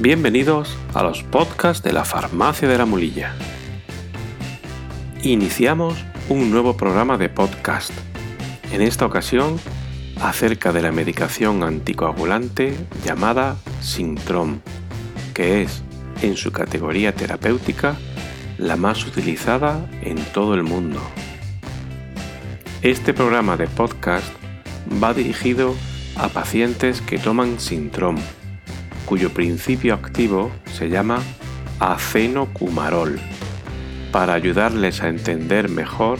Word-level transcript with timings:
Bienvenidos 0.00 0.74
a 0.94 1.02
los 1.02 1.22
podcasts 1.22 1.84
de 1.84 1.92
la 1.92 2.06
Farmacia 2.06 2.66
de 2.66 2.78
la 2.78 2.86
Mulilla. 2.86 3.34
Iniciamos 5.22 6.02
un 6.30 6.50
nuevo 6.50 6.78
programa 6.78 7.18
de 7.18 7.28
podcast, 7.28 7.92
en 8.72 8.80
esta 8.80 9.04
ocasión 9.04 9.60
acerca 10.22 10.72
de 10.72 10.80
la 10.80 10.92
medicación 10.92 11.62
anticoagulante 11.62 12.74
llamada 13.04 13.56
Sintrom, 13.82 14.60
que 15.34 15.60
es, 15.60 15.82
en 16.22 16.38
su 16.38 16.50
categoría 16.50 17.14
terapéutica, 17.14 17.96
la 18.56 18.76
más 18.76 19.04
utilizada 19.06 19.90
en 20.00 20.16
todo 20.32 20.54
el 20.54 20.62
mundo. 20.62 21.02
Este 22.80 23.12
programa 23.12 23.58
de 23.58 23.66
podcast 23.66 24.26
va 25.02 25.12
dirigido 25.12 25.74
a 26.16 26.28
pacientes 26.28 27.02
que 27.02 27.18
toman 27.18 27.60
Sintrom, 27.60 28.16
cuyo 29.12 29.34
principio 29.34 29.92
activo 29.92 30.50
se 30.72 30.88
llama 30.88 31.18
acenocumarol, 31.80 33.20
para 34.10 34.32
ayudarles 34.32 35.02
a 35.02 35.08
entender 35.08 35.68
mejor 35.68 36.18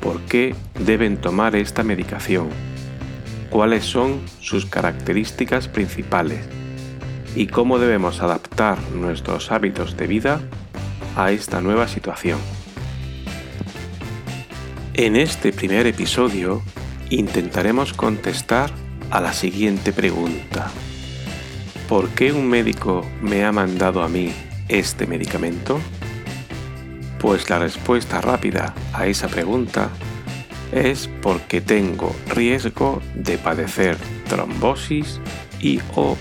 por 0.00 0.20
qué 0.20 0.54
deben 0.78 1.16
tomar 1.16 1.56
esta 1.56 1.82
medicación, 1.82 2.48
cuáles 3.50 3.84
son 3.84 4.20
sus 4.38 4.66
características 4.66 5.66
principales 5.66 6.46
y 7.34 7.48
cómo 7.48 7.80
debemos 7.80 8.20
adaptar 8.20 8.78
nuestros 8.92 9.50
hábitos 9.50 9.96
de 9.96 10.06
vida 10.06 10.40
a 11.16 11.32
esta 11.32 11.60
nueva 11.60 11.88
situación. 11.88 12.38
En 14.94 15.16
este 15.16 15.52
primer 15.52 15.88
episodio 15.88 16.62
intentaremos 17.10 17.92
contestar 17.92 18.70
a 19.10 19.20
la 19.20 19.32
siguiente 19.32 19.92
pregunta. 19.92 20.70
¿Por 21.92 22.08
qué 22.08 22.32
un 22.32 22.48
médico 22.48 23.06
me 23.20 23.44
ha 23.44 23.52
mandado 23.52 24.02
a 24.02 24.08
mí 24.08 24.32
este 24.66 25.06
medicamento? 25.06 25.78
Pues 27.20 27.50
la 27.50 27.58
respuesta 27.58 28.22
rápida 28.22 28.74
a 28.94 29.06
esa 29.06 29.28
pregunta 29.28 29.90
es 30.72 31.10
porque 31.20 31.60
tengo 31.60 32.16
riesgo 32.30 33.02
de 33.14 33.36
padecer 33.36 33.98
trombosis 34.26 35.20
y 35.60 35.80
o 35.94 36.16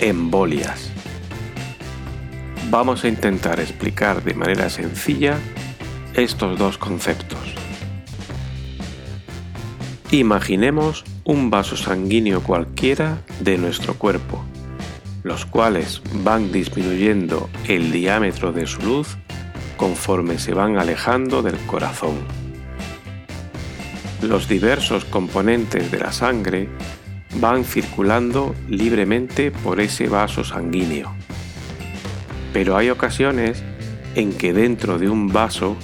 embolias. 0.00 0.90
Vamos 2.68 3.04
a 3.04 3.08
intentar 3.08 3.60
explicar 3.60 4.24
de 4.24 4.34
manera 4.34 4.68
sencilla 4.70 5.38
estos 6.14 6.58
dos 6.58 6.78
conceptos. 6.78 7.54
Imaginemos 10.10 11.04
un 11.22 11.48
vaso 11.48 11.76
sanguíneo 11.76 12.42
cualquiera 12.42 13.22
de 13.38 13.56
nuestro 13.56 13.94
cuerpo 13.94 14.44
los 15.22 15.46
cuales 15.46 16.02
van 16.24 16.52
disminuyendo 16.52 17.48
el 17.68 17.92
diámetro 17.92 18.52
de 18.52 18.66
su 18.66 18.82
luz 18.82 19.16
conforme 19.76 20.38
se 20.38 20.54
van 20.54 20.78
alejando 20.78 21.42
del 21.42 21.58
corazón. 21.66 22.14
Los 24.20 24.48
diversos 24.48 25.04
componentes 25.04 25.90
de 25.90 25.98
la 25.98 26.12
sangre 26.12 26.68
van 27.40 27.64
circulando 27.64 28.54
libremente 28.68 29.50
por 29.50 29.80
ese 29.80 30.08
vaso 30.08 30.44
sanguíneo. 30.44 31.12
Pero 32.52 32.76
hay 32.76 32.90
ocasiones 32.90 33.62
en 34.14 34.32
que 34.32 34.52
dentro 34.52 34.98
de 34.98 35.08
un 35.08 35.28
vaso 35.28 35.76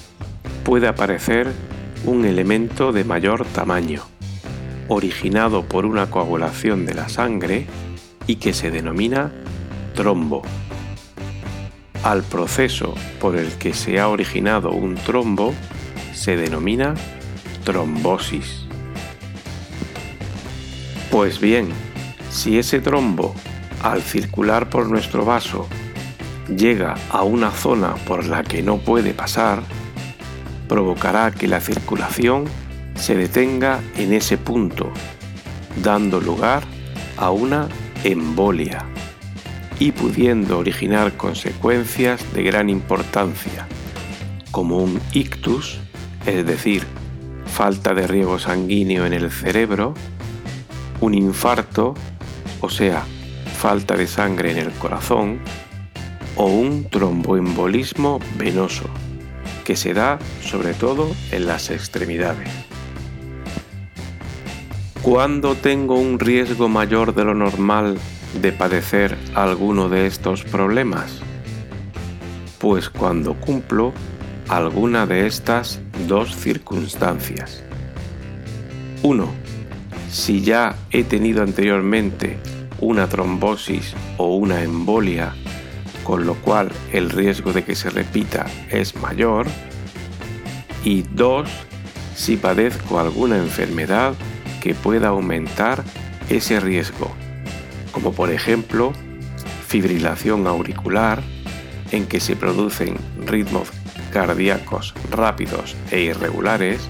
puede 0.64 0.86
aparecer 0.86 1.50
un 2.04 2.24
elemento 2.24 2.92
de 2.92 3.04
mayor 3.04 3.44
tamaño, 3.46 4.02
originado 4.88 5.64
por 5.64 5.86
una 5.86 6.10
coagulación 6.10 6.84
de 6.86 6.94
la 6.94 7.08
sangre 7.08 7.66
y 8.28 8.36
que 8.36 8.52
se 8.52 8.70
denomina 8.70 9.32
trombo. 9.96 10.42
Al 12.04 12.22
proceso 12.22 12.94
por 13.18 13.34
el 13.34 13.50
que 13.54 13.74
se 13.74 13.98
ha 13.98 14.08
originado 14.08 14.70
un 14.70 14.94
trombo 14.94 15.52
se 16.12 16.36
denomina 16.36 16.94
trombosis. 17.64 18.66
Pues 21.10 21.40
bien, 21.40 21.70
si 22.30 22.58
ese 22.58 22.80
trombo, 22.80 23.34
al 23.82 24.02
circular 24.02 24.68
por 24.68 24.88
nuestro 24.88 25.24
vaso, 25.24 25.66
llega 26.54 26.96
a 27.10 27.22
una 27.22 27.50
zona 27.50 27.94
por 28.06 28.26
la 28.26 28.44
que 28.44 28.62
no 28.62 28.78
puede 28.78 29.14
pasar, 29.14 29.62
provocará 30.68 31.30
que 31.30 31.48
la 31.48 31.60
circulación 31.60 32.44
se 32.94 33.14
detenga 33.14 33.80
en 33.96 34.12
ese 34.12 34.36
punto, 34.36 34.92
dando 35.82 36.20
lugar 36.20 36.62
a 37.16 37.30
una 37.30 37.68
embolia 38.04 38.84
y 39.78 39.92
pudiendo 39.92 40.58
originar 40.58 41.16
consecuencias 41.16 42.32
de 42.32 42.42
gran 42.42 42.68
importancia, 42.68 43.66
como 44.50 44.78
un 44.78 45.00
ictus, 45.12 45.78
es 46.26 46.44
decir, 46.44 46.84
falta 47.46 47.94
de 47.94 48.06
riego 48.06 48.38
sanguíneo 48.38 49.06
en 49.06 49.12
el 49.12 49.30
cerebro, 49.30 49.94
un 51.00 51.14
infarto, 51.14 51.94
o 52.60 52.68
sea, 52.68 53.04
falta 53.58 53.96
de 53.96 54.06
sangre 54.06 54.50
en 54.50 54.58
el 54.58 54.72
corazón, 54.72 55.38
o 56.36 56.46
un 56.46 56.88
tromboembolismo 56.88 58.20
venoso, 58.36 58.84
que 59.64 59.76
se 59.76 59.94
da 59.94 60.18
sobre 60.42 60.74
todo 60.74 61.10
en 61.32 61.46
las 61.46 61.70
extremidades. 61.70 62.67
¿Cuándo 65.02 65.54
tengo 65.54 65.94
un 65.94 66.18
riesgo 66.18 66.68
mayor 66.68 67.14
de 67.14 67.24
lo 67.24 67.32
normal 67.32 67.96
de 68.42 68.52
padecer 68.52 69.16
alguno 69.34 69.88
de 69.88 70.06
estos 70.06 70.42
problemas? 70.42 71.20
Pues 72.58 72.90
cuando 72.90 73.34
cumplo 73.34 73.92
alguna 74.48 75.06
de 75.06 75.26
estas 75.26 75.80
dos 76.08 76.34
circunstancias. 76.34 77.62
1. 79.02 79.28
Si 80.10 80.42
ya 80.42 80.74
he 80.90 81.04
tenido 81.04 81.42
anteriormente 81.42 82.38
una 82.80 83.08
trombosis 83.08 83.94
o 84.16 84.34
una 84.36 84.62
embolia, 84.62 85.32
con 86.02 86.26
lo 86.26 86.34
cual 86.34 86.70
el 86.92 87.10
riesgo 87.10 87.52
de 87.52 87.62
que 87.62 87.76
se 87.76 87.90
repita 87.90 88.46
es 88.70 88.96
mayor. 88.96 89.46
Y 90.84 91.02
2. 91.02 91.48
Si 92.16 92.36
padezco 92.36 92.98
alguna 92.98 93.36
enfermedad 93.36 94.14
que 94.60 94.74
pueda 94.74 95.08
aumentar 95.08 95.84
ese 96.28 96.60
riesgo, 96.60 97.10
como 97.92 98.12
por 98.12 98.30
ejemplo 98.30 98.92
fibrilación 99.66 100.46
auricular, 100.46 101.22
en 101.90 102.06
que 102.06 102.20
se 102.20 102.36
producen 102.36 102.96
ritmos 103.26 103.70
cardíacos 104.12 104.94
rápidos 105.10 105.76
e 105.90 106.00
irregulares, 106.00 106.88